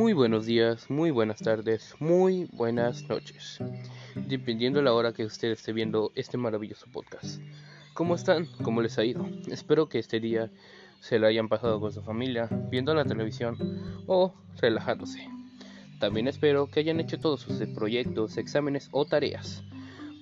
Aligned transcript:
Muy 0.00 0.14
buenos 0.14 0.46
días, 0.46 0.88
muy 0.88 1.10
buenas 1.10 1.40
tardes, 1.40 1.94
muy 1.98 2.48
buenas 2.52 3.06
noches, 3.06 3.58
dependiendo 4.14 4.78
de 4.78 4.86
la 4.86 4.94
hora 4.94 5.12
que 5.12 5.26
usted 5.26 5.50
esté 5.50 5.74
viendo 5.74 6.10
este 6.14 6.38
maravilloso 6.38 6.86
podcast. 6.90 7.38
¿Cómo 7.92 8.14
están? 8.14 8.46
¿Cómo 8.62 8.80
les 8.80 8.98
ha 8.98 9.04
ido? 9.04 9.28
Espero 9.50 9.90
que 9.90 9.98
este 9.98 10.18
día 10.18 10.50
se 11.00 11.18
lo 11.18 11.26
hayan 11.26 11.50
pasado 11.50 11.78
con 11.80 11.92
su 11.92 12.00
familia, 12.00 12.48
viendo 12.70 12.94
la 12.94 13.04
televisión 13.04 13.58
o 14.06 14.32
relajándose. 14.56 15.28
También 15.98 16.28
espero 16.28 16.70
que 16.70 16.80
hayan 16.80 16.98
hecho 16.98 17.18
todos 17.18 17.42
sus 17.42 17.58
proyectos, 17.68 18.38
exámenes 18.38 18.88
o 18.92 19.04
tareas, 19.04 19.62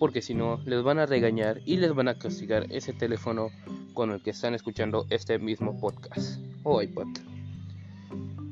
porque 0.00 0.22
si 0.22 0.34
no, 0.34 0.60
les 0.64 0.82
van 0.82 0.98
a 0.98 1.06
regañar 1.06 1.60
y 1.64 1.76
les 1.76 1.94
van 1.94 2.08
a 2.08 2.18
castigar 2.18 2.66
ese 2.70 2.94
teléfono 2.94 3.50
con 3.94 4.10
el 4.10 4.24
que 4.24 4.30
están 4.30 4.54
escuchando 4.54 5.06
este 5.08 5.38
mismo 5.38 5.78
podcast 5.78 6.40
o 6.64 6.82
iPod. 6.82 7.27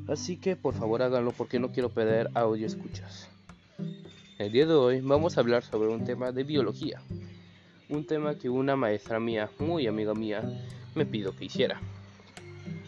Así 0.07 0.37
que 0.37 0.55
por 0.55 0.73
favor 0.73 1.01
háganlo 1.01 1.31
porque 1.31 1.59
no 1.59 1.71
quiero 1.71 1.89
perder 1.89 2.29
audio 2.33 2.65
escuchas. 2.65 3.29
El 4.37 4.51
día 4.51 4.65
de 4.65 4.73
hoy 4.73 5.01
vamos 5.01 5.37
a 5.37 5.41
hablar 5.41 5.63
sobre 5.63 5.89
un 5.89 6.05
tema 6.05 6.31
de 6.31 6.43
biología. 6.43 7.01
Un 7.89 8.05
tema 8.05 8.35
que 8.35 8.49
una 8.49 8.75
maestra 8.75 9.19
mía, 9.19 9.49
muy 9.59 9.85
amiga 9.85 10.13
mía, 10.13 10.43
me 10.95 11.05
pidió 11.05 11.35
que 11.35 11.45
hiciera. 11.45 11.81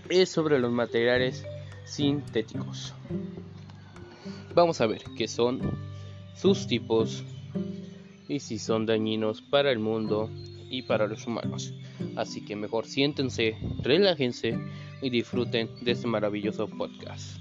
Es 0.07 0.29
sobre 0.29 0.59
los 0.59 0.71
materiales 0.71 1.45
sintéticos. 1.85 2.93
Vamos 4.55 4.79
a 4.79 4.87
ver 4.87 5.03
qué 5.17 5.27
son, 5.27 5.59
sus 6.35 6.67
tipos 6.67 7.25
y 8.29 8.39
si 8.39 8.59
son 8.59 8.85
dañinos 8.85 9.41
para 9.41 9.71
el 9.71 9.79
mundo 9.79 10.29
y 10.69 10.83
para 10.83 11.07
los 11.07 11.27
humanos. 11.27 11.73
Así 12.15 12.45
que 12.45 12.55
mejor 12.55 12.85
siéntense, 12.85 13.57
relájense 13.81 14.57
y 15.01 15.09
disfruten 15.09 15.69
de 15.81 15.91
este 15.91 16.07
maravilloso 16.07 16.67
podcast. 16.67 17.37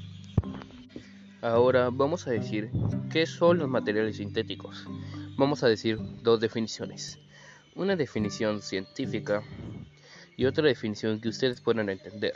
Ahora 1.40 1.90
vamos 1.90 2.26
a 2.26 2.30
decir 2.30 2.70
qué 3.12 3.26
son 3.26 3.58
los 3.58 3.68
materiales 3.68 4.16
sintéticos. 4.16 4.86
Vamos 5.36 5.62
a 5.62 5.68
decir 5.68 5.98
dos 6.22 6.40
definiciones. 6.40 7.18
Una 7.74 7.94
definición 7.94 8.60
científica 8.60 9.42
y 10.36 10.46
otra 10.46 10.64
definición 10.64 11.20
que 11.20 11.28
ustedes 11.28 11.60
puedan 11.60 11.88
entender. 11.88 12.32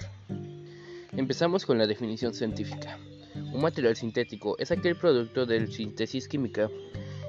Empezamos 1.13 1.67
con 1.67 1.79
la 1.79 1.87
definición 1.87 2.33
científica. 2.33 2.99
Un 3.35 3.63
material 3.63 3.97
sintético 3.97 4.57
es 4.59 4.71
aquel 4.71 4.97
producto 4.97 5.47
de 5.47 5.67
síntesis 5.67 6.29
química 6.29 6.71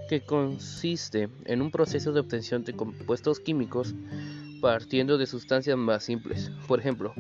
que 0.10 0.22
consiste 0.22 1.30
en 1.46 1.62
un 1.62 1.72
proceso 1.72 2.12
de 2.12 2.20
obtención 2.20 2.64
de 2.64 2.74
compuestos 2.74 3.40
químicos 3.40 3.96
partiendo 4.62 5.18
de 5.18 5.26
sustancias 5.26 5.78
más 5.78 6.04
simples. 6.04 6.52
Por 6.68 6.80
ejemplo, 6.80 7.14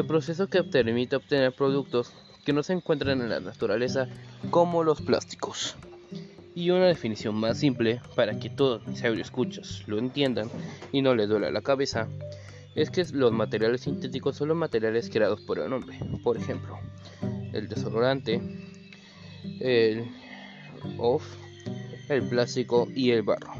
el 0.00 0.06
proceso 0.06 0.48
que 0.48 0.64
permite 0.64 1.16
obtener 1.16 1.52
productos 1.52 2.12
que 2.44 2.54
no 2.54 2.62
se 2.62 2.72
encuentran 2.72 3.20
en 3.20 3.28
la 3.28 3.40
naturaleza 3.40 4.08
como 4.50 4.82
los 4.82 5.02
plásticos. 5.02 5.76
Y 6.54 6.70
una 6.70 6.86
definición 6.86 7.34
más 7.34 7.58
simple 7.58 8.00
para 8.16 8.38
que 8.38 8.48
todos 8.48 8.86
mis 8.86 9.04
escuchas 9.04 9.84
lo 9.86 9.98
entiendan 9.98 10.50
y 10.90 11.02
no 11.02 11.14
les 11.14 11.28
duela 11.28 11.50
la 11.50 11.60
cabeza 11.60 12.08
es 12.74 12.90
que 12.90 13.04
los 13.12 13.30
materiales 13.32 13.82
sintéticos 13.82 14.36
son 14.36 14.48
los 14.48 14.56
materiales 14.56 15.10
creados 15.10 15.42
por 15.42 15.58
el 15.58 15.72
hombre. 15.72 15.98
Por 16.24 16.38
ejemplo, 16.38 16.78
el 17.52 17.68
desodorante, 17.68 18.40
el 19.60 20.10
off, 20.96 21.24
el 22.08 22.22
plástico 22.22 22.88
y 22.94 23.10
el 23.10 23.22
barro. 23.22 23.52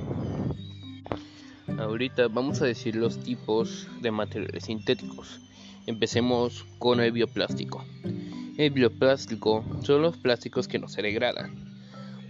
Ahorita 1.78 2.28
vamos 2.28 2.62
a 2.62 2.66
decir 2.66 2.96
los 2.96 3.22
tipos 3.22 3.88
de 4.00 4.11
materiales 4.11 4.64
sintéticos. 4.64 5.41
Empecemos 5.91 6.64
con 6.78 7.00
el 7.00 7.10
bioplástico. 7.10 7.84
El 8.56 8.70
bioplástico 8.70 9.64
son 9.83 10.02
los 10.02 10.16
plásticos 10.16 10.69
que 10.69 10.78
no 10.78 10.86
se 10.86 11.02
degradan. 11.02 11.52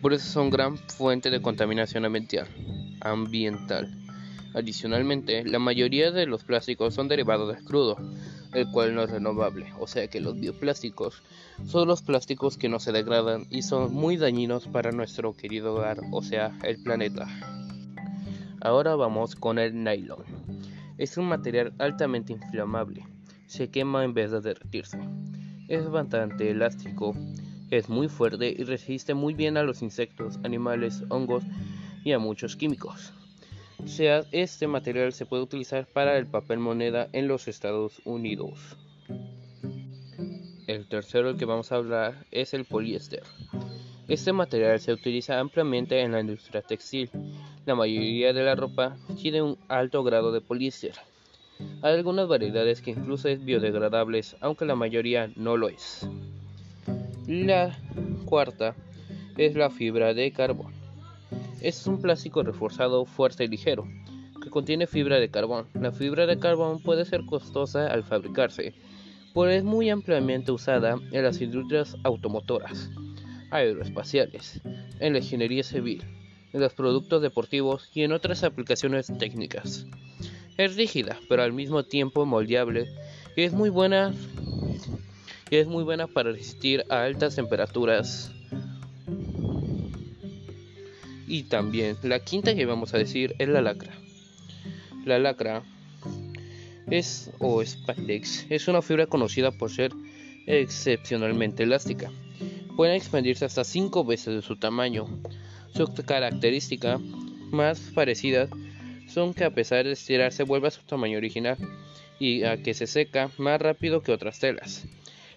Por 0.01 0.15
eso 0.15 0.25
son 0.25 0.49
gran 0.49 0.79
fuente 0.79 1.29
de 1.29 1.43
contaminación 1.43 2.07
ambiental. 3.03 3.95
Adicionalmente, 4.55 5.45
la 5.45 5.59
mayoría 5.59 6.11
de 6.11 6.25
los 6.25 6.43
plásticos 6.43 6.95
son 6.95 7.09
derivados 7.09 7.55
de 7.55 7.63
crudo, 7.63 7.99
el 8.55 8.67
cual 8.71 8.95
no 8.95 9.03
es 9.03 9.11
renovable, 9.11 9.67
o 9.79 9.87
sea 9.87 10.09
que 10.09 10.21
los 10.21 10.41
bioplásticos 10.41 11.23
son 11.67 11.87
los 11.87 12.01
plásticos 12.01 12.57
que 12.57 12.71
no 12.71 12.81
se 12.81 12.93
degradan 12.93 13.47
y 13.51 13.61
son 13.61 13.93
muy 13.93 14.17
dañinos 14.17 14.69
para 14.69 14.91
nuestro 14.91 15.35
querido 15.35 15.75
hogar, 15.75 16.01
o 16.13 16.23
sea, 16.23 16.59
el 16.63 16.83
planeta. 16.83 17.29
Ahora 18.63 18.97
vamos 18.97 19.37
con 19.37 19.59
el 19.59 19.85
nylon. 19.85 20.25
Es 20.97 21.19
un 21.19 21.27
material 21.27 21.75
altamente 21.79 22.33
inflamable 22.33 23.05
se 23.51 23.69
quema 23.69 24.05
en 24.05 24.15
vez 24.15 24.31
de 24.31 24.41
derretirse. 24.41 24.99
Es 25.67 25.91
bastante 25.91 26.51
elástico, 26.51 27.17
es 27.71 27.89
muy 27.89 28.09
fuerte 28.09 28.55
y 28.57 28.63
resiste 28.63 29.13
muy 29.13 29.35
bien 29.35 29.57
a 29.57 29.65
los 29.65 29.83
insectos, 29.83 30.39
animales, 30.45 31.03
hongos 31.09 31.43
y 32.05 32.13
a 32.13 32.21
muchos 32.21 32.55
químicos. 32.55 33.13
Sea, 33.87 34.25
este 34.31 34.69
material 34.69 35.13
se 35.13 35.27
puede 35.27 35.43
utilizar 35.43 35.87
para 35.87 36.17
el 36.17 36.27
papel 36.29 36.61
moneda 36.61 37.09
en 37.13 37.27
los 37.27 37.49
Estados 37.49 38.01
Unidos. 38.05 38.77
El 40.69 40.87
tercero 40.87 41.37
que 41.37 41.45
vamos 41.45 41.73
a 41.73 41.77
hablar 41.77 42.27
es 42.31 42.55
el 42.55 42.65
poliéster. 42.65 43.25
Este 44.07 44.33
material 44.33 44.79
se 44.79 44.93
utiliza 44.93 45.41
ampliamente 45.41 46.01
en 46.01 46.13
la 46.13 46.21
industria 46.21 46.63
textil. 46.63 47.11
La 47.67 47.75
mayoría 47.75 48.33
de 48.33 48.45
la 48.45 48.55
ropa 48.55 48.97
tiene 49.21 49.43
un 49.43 49.59
alto 49.69 50.05
grado 50.05 50.31
de 50.31 50.41
poliéster. 50.41 50.95
Hay 51.83 51.95
algunas 51.95 52.29
variedades 52.29 52.83
que 52.83 52.91
incluso 52.91 53.29
es 53.29 53.43
biodegradables, 53.43 54.37
aunque 54.41 54.67
la 54.67 54.75
mayoría 54.75 55.31
no 55.37 55.57
lo 55.57 55.71
es. 55.71 56.07
La 57.27 57.79
cuarta 58.27 58.75
es 59.39 59.55
la 59.55 59.71
fibra 59.71 60.13
de 60.13 60.31
carbón. 60.31 60.75
Es 61.63 61.87
un 61.87 62.03
plástico 62.03 62.43
reforzado, 62.43 63.07
fuerte 63.07 63.45
y 63.45 63.49
ligero, 63.49 63.87
que 64.43 64.51
contiene 64.51 64.87
fibra 64.87 65.19
de 65.19 65.31
carbón. 65.31 65.69
La 65.73 65.91
fibra 65.91 66.27
de 66.27 66.39
carbón 66.39 66.83
puede 66.83 67.07
ser 67.07 67.25
costosa 67.25 67.87
al 67.87 68.05
fabricarse, 68.05 68.75
pero 69.33 69.49
es 69.49 69.65
muy 69.65 69.89
ampliamente 69.89 70.53
usada 70.53 70.99
en 71.13 71.23
las 71.23 71.41
industrias 71.41 71.97
automotoras, 72.05 72.91
aeroespaciales, 73.51 74.61
en 74.99 75.15
la 75.15 75.21
ingeniería 75.21 75.63
civil, 75.63 76.03
en 76.53 76.61
los 76.61 76.75
productos 76.75 77.23
deportivos 77.23 77.89
y 77.95 78.03
en 78.03 78.13
otras 78.13 78.45
aplicaciones 78.45 79.07
técnicas. 79.19 79.87
Es 80.61 80.77
rígida, 80.77 81.19
pero 81.27 81.43
al 81.43 81.55
mismo 81.55 81.85
tiempo 81.85 82.27
moldeable 82.27 82.87
y 83.35 83.45
es 83.45 83.55
muy 83.55 83.71
buena 83.71 84.13
y 85.51 85.57
es 85.57 85.67
muy 85.67 85.85
buena 85.85 86.07
para 86.07 86.33
resistir 86.33 86.85
a 86.91 87.05
altas 87.05 87.35
temperaturas. 87.35 88.31
Y 91.27 91.45
también 91.45 91.97
la 92.03 92.21
quinta 92.21 92.55
que 92.55 92.67
vamos 92.67 92.93
a 92.93 92.99
decir 92.99 93.35
es 93.39 93.49
la 93.49 93.63
lacra. 93.63 93.95
La 95.07 95.19
lacra 95.19 95.63
es 96.91 97.31
o 97.39 97.65
spandex 97.65 98.45
es 98.51 98.69
una 98.69 98.83
fibra 98.83 99.07
conocida 99.07 99.53
por 99.53 99.71
ser 99.71 99.93
excepcionalmente 100.45 101.63
elástica. 101.63 102.13
Puede 102.77 102.97
expandirse 102.97 103.47
hasta 103.47 103.65
5 103.65 104.05
veces 104.05 104.35
de 104.35 104.43
su 104.43 104.57
tamaño. 104.57 105.07
Su 105.75 105.87
característica 106.05 106.99
más 107.51 107.81
parecida 107.95 108.51
son 109.11 109.35
que 109.35 109.45
a 109.45 109.51
pesar 109.51 109.85
de 109.85 109.93
estirarse 109.93 110.45
vuelve 110.45 110.69
a 110.69 110.71
su 110.71 110.83
tamaño 110.83 111.19
original 111.19 111.57
y 112.19 112.45
a 112.45 112.63
que 112.63 112.75
se 112.75 112.87
seca 112.87 113.31
más 113.39 113.61
rápido 113.61 114.03
que 114.03 114.13
otras 114.13 114.39
telas. 114.39 114.85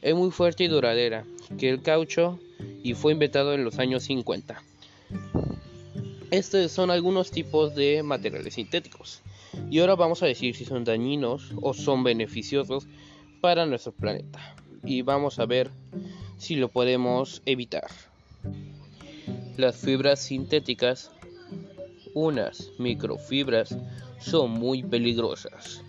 Es 0.01 0.15
muy 0.15 0.31
fuerte 0.31 0.65
y 0.65 0.67
duradera 0.67 1.25
que 1.57 1.69
el 1.69 1.81
caucho 1.81 2.39
y 2.83 2.93
fue 2.93 3.13
inventado 3.13 3.53
en 3.53 3.63
los 3.63 3.79
años 3.79 4.03
50. 4.03 4.61
Estos 6.29 6.71
son 6.71 6.91
algunos 6.91 7.31
tipos 7.31 7.75
de 7.75 8.03
materiales 8.03 8.55
sintéticos. 8.55 9.21
Y 9.69 9.79
ahora 9.79 9.95
vamos 9.95 10.23
a 10.23 10.25
decir 10.25 10.55
si 10.55 10.65
son 10.65 10.83
dañinos 10.83 11.51
o 11.61 11.73
son 11.73 12.03
beneficiosos 12.03 12.87
para 13.39 13.65
nuestro 13.65 13.91
planeta. 13.91 14.55
Y 14.83 15.03
vamos 15.03 15.39
a 15.39 15.45
ver 15.45 15.69
si 16.37 16.55
lo 16.55 16.69
podemos 16.69 17.41
evitar. 17.45 17.87
Las 19.57 19.77
fibras 19.77 20.21
sintéticas 20.21 21.11
unas 22.13 22.71
microfibras 22.77 23.77
son 24.19 24.51
muy 24.51 24.83
peligrosas. 24.83 25.83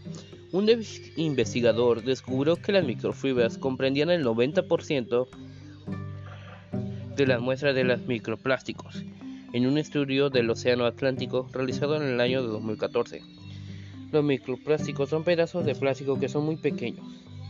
Un 0.53 0.71
investigador 1.17 2.05
descubrió 2.05 2.57
que 2.57 2.73
las 2.73 2.85
microfibras 2.85 3.59
comprendían 3.59 4.11
el 4.11 4.25
90% 4.25 5.27
de 7.17 7.27
las 7.27 7.41
muestras 7.41 7.75
de 7.75 7.85
los 7.85 8.01
microplásticos 8.07 9.05
en 9.53 9.67
un 9.67 9.79
estudio 9.79 10.31
del 10.31 10.51
Océano 10.51 10.85
Atlántico 10.85 11.49
realizado 11.53 11.97
en 11.97 12.03
el 12.03 12.21
año 12.21 12.43
de 12.43 12.49
2014. 12.49 13.23
Los 14.11 14.25
microplásticos 14.25 15.11
son 15.11 15.23
pedazos 15.23 15.65
de 15.65 15.77
plástico 15.77 16.19
que 16.19 16.29
son 16.29 16.45
muy 16.45 16.57
pequeños, 16.57 17.07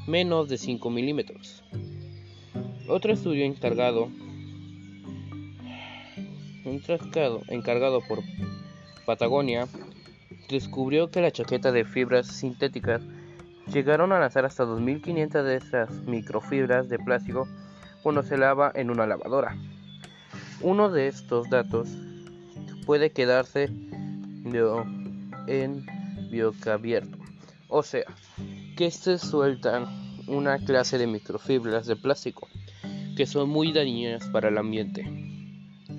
menos 0.06 0.50
de 0.50 0.58
5 0.58 0.90
milímetros. 0.90 1.62
Otro 2.88 3.14
estudio 3.14 3.46
encargado, 3.46 4.10
encargado 7.48 8.00
por 8.06 8.20
Patagonia 9.04 9.66
descubrió 10.48 11.10
que 11.10 11.20
la 11.20 11.30
chaqueta 11.30 11.72
de 11.72 11.84
fibras 11.84 12.26
sintéticas 12.26 13.02
llegaron 13.72 14.12
a 14.12 14.18
lanzar 14.18 14.44
hasta 14.44 14.64
2.500 14.64 15.42
de 15.42 15.56
estas 15.56 15.90
microfibras 16.06 16.88
de 16.88 16.98
plástico 16.98 17.48
cuando 18.02 18.22
se 18.22 18.36
lava 18.36 18.70
en 18.74 18.90
una 18.90 19.06
lavadora. 19.06 19.56
Uno 20.60 20.90
de 20.90 21.08
estos 21.08 21.48
datos 21.50 21.88
puede 22.86 23.10
quedarse 23.10 23.70
en 25.46 25.86
abierto, 26.66 27.16
o 27.68 27.82
sea, 27.82 28.04
que 28.76 28.90
se 28.90 29.18
sueltan 29.18 29.86
una 30.26 30.58
clase 30.58 30.98
de 30.98 31.06
microfibras 31.06 31.86
de 31.86 31.94
plástico 31.96 32.48
que 33.16 33.26
son 33.26 33.48
muy 33.48 33.72
dañinas 33.72 34.26
para 34.28 34.48
el 34.48 34.58
ambiente. 34.58 35.04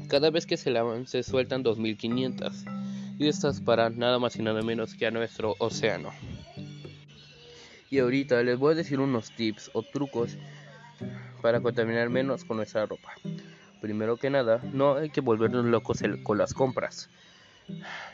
Cada 0.09 0.29
vez 0.29 0.45
que 0.45 0.57
se 0.57 0.71
lavan 0.71 1.07
se 1.07 1.23
sueltan 1.23 1.63
2500 1.63 2.65
y 3.17 3.27
estas 3.27 3.61
para 3.61 3.89
nada 3.89 4.19
más 4.19 4.35
y 4.35 4.43
nada 4.43 4.61
menos 4.61 4.93
que 4.95 5.07
a 5.07 5.11
nuestro 5.11 5.55
océano. 5.59 6.11
Y 7.89 7.99
ahorita 7.99 8.41
les 8.43 8.57
voy 8.57 8.73
a 8.73 8.75
decir 8.75 8.99
unos 8.99 9.31
tips 9.31 9.71
o 9.73 9.83
trucos 9.83 10.37
para 11.41 11.61
contaminar 11.61 12.09
menos 12.09 12.43
con 12.43 12.57
nuestra 12.57 12.85
ropa. 12.85 13.13
Primero 13.79 14.17
que 14.17 14.29
nada, 14.29 14.61
no 14.73 14.95
hay 14.95 15.09
que 15.09 15.21
volvernos 15.21 15.65
locos 15.65 16.01
con 16.23 16.37
las 16.37 16.53
compras. 16.53 17.09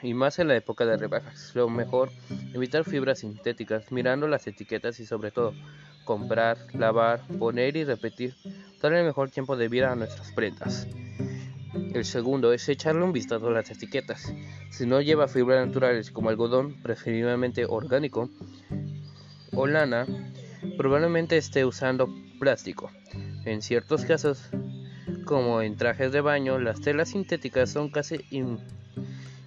Y 0.02 0.14
más 0.14 0.40
en 0.40 0.48
la 0.48 0.56
época 0.56 0.86
de 0.86 0.98
rebajas. 0.98 1.52
Lo 1.56 1.70
mejor, 1.70 2.12
evitar 2.54 2.84
fibras 2.84 3.20
sintéticas, 3.20 3.92
mirando 3.92 4.28
las 4.28 4.48
etiquetas 4.48 5.00
y 5.00 5.06
sobre 5.06 5.32
todo, 5.32 5.54
comprar, 6.04 6.58
lavar, 6.74 7.22
poner 7.40 7.78
y 7.78 7.84
repetir, 7.84 8.36
darle 8.82 9.00
el 9.00 9.06
mejor 9.06 9.30
tiempo 9.30 9.56
de 9.56 9.68
vida 9.68 9.92
a 9.92 9.96
nuestras 9.96 10.32
prendas. 10.32 10.88
El 11.94 12.06
segundo 12.06 12.54
es 12.54 12.70
echarle 12.70 13.04
un 13.04 13.12
vistazo 13.12 13.50
a 13.50 13.52
las 13.52 13.70
etiquetas. 13.70 14.34
Si 14.70 14.86
no 14.86 15.02
lleva 15.02 15.28
fibras 15.28 15.68
naturales 15.68 16.10
como 16.10 16.30
algodón, 16.30 16.82
preferiblemente 16.82 17.66
orgánico, 17.66 18.30
o 19.54 19.68
lana, 19.68 20.06
probablemente 20.78 21.36
esté 21.36 21.66
usando 21.66 22.08
plástico. 22.40 22.90
En 23.44 23.62
ciertos 23.62 24.06
casos, 24.06 24.50
como 25.26 25.62
en 25.62 25.76
trajes 25.76 26.14
de 26.14 26.22
baño, 26.22 26.60
las 26.60 26.80
telas 26.80 27.10
sintéticas 27.10 27.72
son 27.72 27.90
casi 27.90 28.26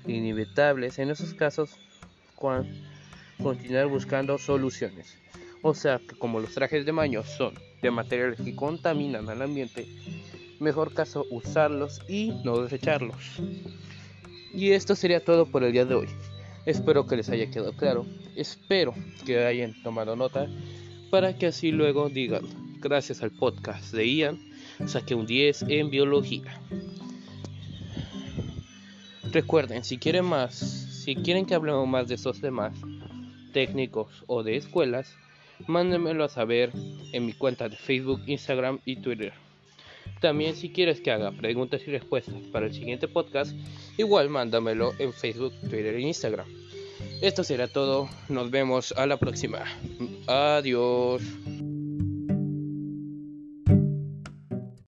inevitables. 0.07 0.99
En 0.99 1.11
esos 1.11 1.33
casos, 1.33 1.71
continuar 3.43 3.87
buscando 3.87 4.37
soluciones. 4.37 5.17
O 5.63 5.73
sea 5.75 5.99
que 5.99 6.15
como 6.19 6.41
los 6.41 6.53
trajes 6.53 6.85
de 6.85 6.93
baño 6.93 7.23
son 7.23 7.55
de 7.81 7.91
materiales 7.91 8.39
que 8.39 8.55
contaminan 8.55 9.31
al 9.31 9.41
ambiente, 9.41 9.87
mejor 10.61 10.93
caso 10.95 11.27
usarlos 11.31 12.01
y 12.09 12.33
no 12.45 12.59
desecharlos. 12.61 13.41
Y 14.53 14.71
esto 14.71 14.95
sería 14.95 15.25
todo 15.25 15.47
por 15.47 15.65
el 15.65 15.73
día 15.73 15.85
de 15.85 15.95
hoy. 15.95 16.09
Espero 16.67 17.07
que 17.07 17.17
les 17.17 17.29
haya 17.29 17.51
quedado 17.51 17.73
claro. 17.73 18.07
Espero 18.37 18.95
que 19.27 19.45
hayan 19.45 19.75
tomado 19.83 20.17
nota 20.17 20.49
para 21.11 21.37
que 21.37 21.47
así 21.47 21.71
luego 21.71 22.09
digan, 22.09 22.45
gracias 22.81 23.23
al 23.23 23.31
podcast 23.31 23.93
de 23.93 24.09
Ian, 24.09 24.39
saqué 24.87 25.15
un 25.15 25.27
10 25.27 25.67
en 25.69 25.91
biología. 25.91 26.61
Recuerden, 29.31 29.85
si 29.85 29.99
quieren 29.99 30.25
más, 30.25 30.55
si 30.55 31.15
quieren 31.17 31.47
que 31.47 31.55
hablemos 31.55 31.87
más 31.87 32.09
de 32.09 32.15
esos 32.15 32.41
temas 32.41 32.75
técnicos 33.53 34.25
o 34.27 34.43
de 34.43 34.57
escuelas, 34.57 35.17
mándenmelo 35.67 36.25
a 36.25 36.29
saber 36.29 36.73
en 37.13 37.27
mi 37.27 37.33
cuenta 37.33 37.69
de 37.69 37.77
Facebook, 37.77 38.23
Instagram 38.27 38.81
y 38.85 38.97
Twitter. 38.97 39.33
También 40.21 40.57
si 40.57 40.71
quieres 40.71 41.01
que 41.01 41.11
haga 41.11 41.33
preguntas 41.33 41.83
y 41.87 41.91
respuestas 41.91 42.35
para 42.53 42.67
el 42.67 42.73
siguiente 42.73 43.09
podcast, 43.09 43.53
igual 43.99 44.31
mándamelo 44.31 44.93
en 44.99 45.13
Facebook, 45.13 45.53
Twitter 45.61 45.95
e 45.95 46.01
Instagram. 46.01 46.47
Esto 47.21 47.45
será 47.45 47.69
todo, 47.69 48.09
nos 48.29 48.51
vemos 48.51 48.93
a 48.93 49.07
la 49.07 49.17
próxima. 49.19 49.65
Adiós. 50.27 51.23